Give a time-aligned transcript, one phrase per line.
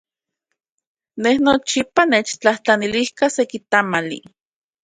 [1.23, 4.19] Ye nochipa nechtlajtlanilka seki tamali.